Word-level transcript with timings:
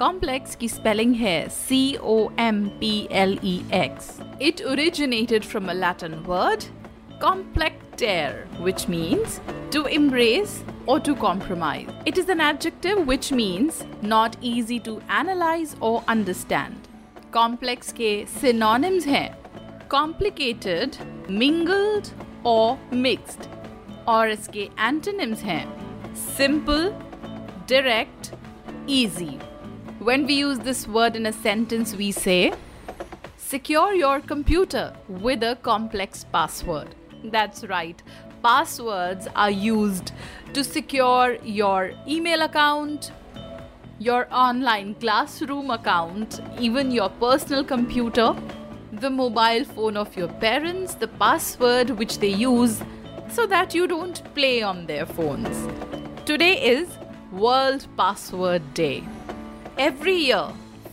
Complex 0.00 0.54
की 0.60 0.68
spelling 0.68 1.14
है 1.14 1.48
C 1.48 1.76
O 1.98 2.16
M 2.38 2.58
P 2.80 3.08
L 3.10 3.36
E 3.42 3.54
X. 3.72 4.20
It 4.38 4.60
originated 4.72 5.44
from 5.44 5.70
a 5.70 5.74
Latin 5.74 6.16
word 6.24 6.66
complectere, 7.20 8.44
which 8.66 8.88
means 8.88 9.40
to 9.70 9.84
embrace 9.86 10.62
or 10.86 10.98
to 11.00 11.14
compromise. 11.14 11.88
It 12.04 12.18
is 12.18 12.28
an 12.28 12.40
adjective 12.40 13.06
which 13.06 13.32
means 13.32 13.84
not 14.02 14.36
easy 14.42 14.78
to 14.80 15.00
analyze 15.08 15.74
or 15.80 16.02
understand. 16.06 16.92
Complex 17.30 17.92
के 17.92 18.26
synonyms 18.40 19.04
हैं 19.04 19.34
complicated, 19.88 20.98
mingled 21.28 22.12
or 22.44 22.78
mixed. 22.92 23.48
और 24.08 24.30
इसके 24.30 24.68
antonyms 24.78 25.42
हैं 25.42 25.64
simple 26.14 26.92
direct, 27.66 28.32
easy. 28.86 29.38
When 30.01 30.25
we 30.25 30.33
use 30.33 30.57
this 30.57 30.87
word 30.87 31.15
in 31.15 31.27
a 31.27 31.31
sentence, 31.31 31.95
we 31.95 32.11
say 32.11 32.53
secure 33.37 33.93
your 33.93 34.19
computer 34.19 34.93
with 35.07 35.43
a 35.43 35.59
complex 35.61 36.23
password. 36.23 36.95
That's 37.25 37.65
right. 37.65 38.01
Passwords 38.41 39.27
are 39.35 39.51
used 39.51 40.11
to 40.53 40.63
secure 40.63 41.37
your 41.43 41.91
email 42.07 42.41
account, 42.41 43.11
your 43.99 44.27
online 44.31 44.95
classroom 44.95 45.69
account, 45.69 46.41
even 46.59 46.89
your 46.89 47.09
personal 47.09 47.63
computer, 47.63 48.35
the 48.91 49.11
mobile 49.11 49.65
phone 49.65 49.97
of 49.97 50.17
your 50.17 50.29
parents, 50.29 50.95
the 50.95 51.09
password 51.09 51.91
which 51.91 52.17
they 52.17 52.33
use 52.33 52.81
so 53.29 53.45
that 53.45 53.75
you 53.75 53.85
don't 53.85 54.23
play 54.33 54.63
on 54.63 54.87
their 54.87 55.05
phones. 55.05 55.67
Today 56.25 56.59
is 56.59 56.89
World 57.31 57.87
Password 57.95 58.73
Day. 58.73 59.03
Every 59.77 60.15
year, 60.15 60.47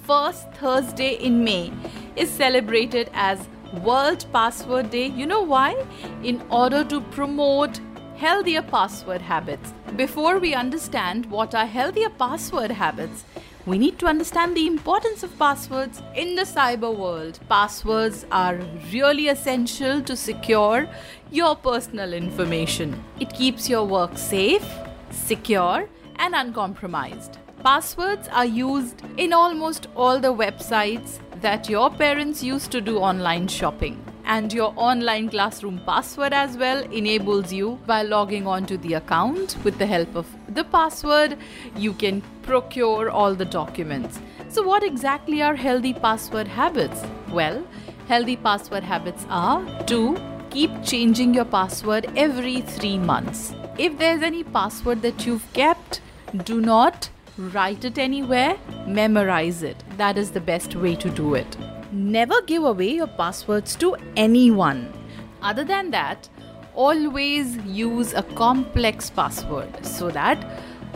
first 0.05 0.51
Thursday 0.53 1.15
in 1.15 1.43
May 1.43 1.73
is 2.17 2.31
celebrated 2.31 3.11
as 3.12 3.48
World 3.83 4.25
Password 4.33 4.91
Day. 4.91 5.07
You 5.09 5.27
know 5.27 5.43
why? 5.43 5.84
In 6.23 6.41
order 6.48 6.84
to 6.84 7.00
promote 7.00 7.81
healthier 8.16 8.62
password 8.62 9.21
habits. 9.21 9.72
Before 9.97 10.39
we 10.39 10.55
understand 10.55 11.27
what 11.27 11.55
are 11.55 11.66
healthier 11.66 12.09
password 12.09 12.71
habits, 12.71 13.25
we 13.66 13.78
need 13.78 13.99
to 13.99 14.06
understand 14.06 14.56
the 14.56 14.66
importance 14.66 15.22
of 15.22 15.37
passwords. 15.39 16.00
In 16.15 16.37
the 16.37 16.43
cyber 16.43 16.97
world, 16.97 17.41
passwords 17.49 18.27
are 18.31 18.60
really 18.93 19.28
essential 19.28 20.00
to 20.03 20.16
secure 20.16 20.89
your 21.31 21.56
personal 21.56 22.12
information. 22.12 23.03
It 23.21 23.34
keeps 23.34 23.69
your 23.69 23.84
work 23.84 24.16
safe, 24.16 24.66
secure, 25.10 25.89
and 26.16 26.34
uncompromised. 26.34 27.39
Passwords 27.65 28.29
are 28.29 28.45
used 28.45 29.03
in 29.17 29.33
almost 29.33 29.89
all 29.97 30.21
the 30.21 30.33
websites 30.33 31.19
that 31.41 31.69
your 31.69 31.91
parents 31.91 32.41
used 32.41 32.71
to 32.71 32.81
do 32.81 32.99
online 32.99 33.49
shopping. 33.49 34.01
And 34.25 34.53
your 34.53 34.73
online 34.77 35.29
classroom 35.29 35.81
password 35.85 36.33
as 36.33 36.57
well 36.57 36.83
enables 36.93 37.53
you 37.53 37.81
by 37.85 38.03
logging 38.03 38.47
on 38.47 38.67
to 38.67 38.79
the 38.79 38.95
account 38.95 39.57
with 39.65 39.77
the 39.79 39.87
help 39.87 40.15
of 40.15 40.27
the 40.49 40.63
password, 40.63 41.37
you 41.75 41.95
can 41.95 42.23
procure 42.43 43.11
all 43.11 43.35
the 43.35 43.45
documents. 43.45 44.21
So, 44.51 44.63
what 44.63 44.85
exactly 44.85 45.43
are 45.43 45.57
healthy 45.57 45.95
password 45.95 46.47
habits? 46.47 47.03
Well, 47.33 47.67
healthy 48.07 48.37
password 48.37 48.85
habits 48.85 49.27
are 49.29 49.65
to 49.87 50.17
keep 50.51 50.71
changing 50.85 51.35
your 51.35 51.47
password 51.47 52.07
every 52.17 52.61
three 52.61 52.99
months. 52.99 53.53
If 53.79 53.99
there's 53.99 54.23
any 54.23 54.45
password 54.45 55.03
that 55.03 55.27
you've 55.27 55.53
kept, 55.55 56.01
do 56.45 56.61
not 56.61 57.11
write 57.38 57.84
it 57.84 57.99
anywhere, 57.99 58.56
memorize 58.87 59.62
it. 59.62 59.82
That 59.97 60.19
is 60.19 60.32
the 60.32 60.41
best 60.41 60.75
way 60.75 60.97
to 60.97 61.09
do 61.09 61.34
it. 61.34 61.56
Never 61.93 62.43
give 62.43 62.65
away 62.65 62.94
your 62.94 63.06
passwords 63.06 63.76
to 63.76 63.97
anyone. 64.16 64.93
Other 65.41 65.65
than 65.65 65.91
that, 65.93 66.28
always 66.75 67.56
use 67.59 68.12
a 68.12 68.22
complex 68.22 69.10
password 69.10 69.84
so 69.84 70.10
that 70.10 70.44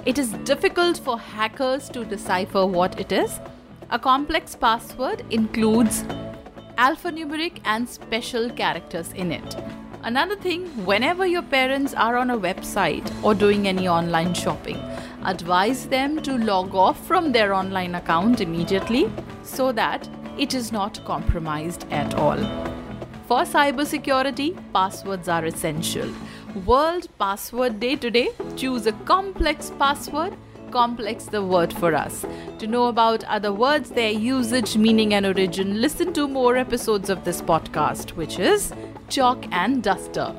it 0.04 0.18
is 0.18 0.32
difficult 0.44 0.98
for 0.98 1.18
hackers 1.18 1.88
to 1.90 2.04
decipher 2.04 2.66
what 2.66 2.98
it 3.00 3.12
is. 3.12 3.38
A 3.90 3.98
complex 3.98 4.56
password 4.56 5.24
includes 5.30 6.02
alphanumeric 6.76 7.60
and 7.64 7.88
special 7.88 8.50
characters 8.50 9.12
in 9.12 9.30
it. 9.30 9.56
Another 10.04 10.34
thing, 10.34 10.66
whenever 10.84 11.24
your 11.24 11.42
parents 11.42 11.94
are 11.94 12.16
on 12.16 12.30
a 12.30 12.36
website 12.36 13.08
or 13.22 13.36
doing 13.36 13.68
any 13.68 13.86
online 13.86 14.34
shopping, 14.34 14.76
advise 15.24 15.86
them 15.86 16.20
to 16.22 16.36
log 16.38 16.74
off 16.74 17.06
from 17.06 17.30
their 17.30 17.54
online 17.54 17.94
account 17.94 18.40
immediately 18.40 19.08
so 19.44 19.70
that 19.70 20.08
it 20.36 20.54
is 20.54 20.72
not 20.72 21.04
compromised 21.04 21.86
at 21.92 22.16
all. 22.16 22.36
For 23.28 23.42
cybersecurity, 23.42 24.58
passwords 24.72 25.28
are 25.28 25.44
essential. 25.44 26.12
World 26.66 27.06
Password 27.20 27.78
Day 27.78 27.94
today. 27.94 28.30
Choose 28.56 28.86
a 28.86 28.92
complex 29.04 29.70
password. 29.78 30.34
Complex 30.72 31.26
the 31.26 31.44
word 31.44 31.72
for 31.72 31.94
us. 31.94 32.26
To 32.58 32.66
know 32.66 32.88
about 32.88 33.22
other 33.24 33.52
words, 33.52 33.90
their 33.90 34.10
usage, 34.10 34.76
meaning, 34.76 35.14
and 35.14 35.26
origin, 35.26 35.80
listen 35.80 36.12
to 36.14 36.26
more 36.26 36.56
episodes 36.56 37.08
of 37.08 37.24
this 37.24 37.40
podcast, 37.40 38.16
which 38.16 38.40
is 38.40 38.72
chalk 39.12 39.44
and 39.52 39.82
duster. 39.82 40.34